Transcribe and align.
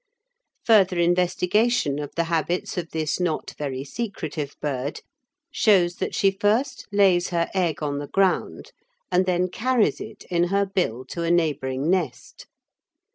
Further 0.65 0.97
investigation 0.97 1.99
of 1.99 2.15
the 2.15 2.23
habits 2.23 2.75
of 2.75 2.89
this 2.89 3.19
not 3.19 3.53
very 3.59 3.83
secretive 3.83 4.55
bird, 4.59 5.01
shows 5.53 5.97
that 5.97 6.15
she 6.15 6.31
first 6.31 6.87
lays 6.91 7.29
her 7.29 7.49
egg 7.53 7.83
on 7.83 7.99
the 7.99 8.07
ground 8.07 8.71
and 9.11 9.27
then 9.27 9.47
carries 9.47 10.01
it 10.01 10.23
in 10.31 10.45
her 10.45 10.65
bill 10.65 11.05
to 11.09 11.21
a 11.21 11.29
neighbouring 11.29 11.87
nest. 11.87 12.47